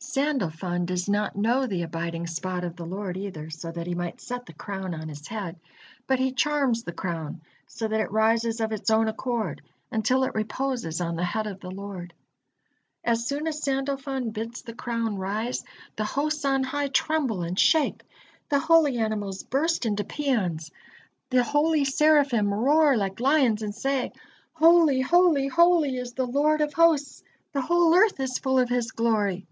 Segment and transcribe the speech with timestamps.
[0.00, 4.20] Sandalfon does not know the abiding spot of the Lord either, so that he might
[4.20, 5.58] set the crown on His head,
[6.06, 9.60] but he charms the crown, so that it rises of its own accord
[9.92, 12.14] until it reposes on the head of the Lord.
[13.04, 15.64] As soon as Sandalfon bids the crown rise,
[15.96, 18.02] the hosts on high tremble and shake,
[18.50, 20.70] the holy animals burst into paeans,
[21.30, 24.12] the holy Seraphim roar like lions and say:
[24.54, 28.90] "Holy, holy, holy is the Lord of hosts, the whole earth is full of His
[28.92, 29.46] glory."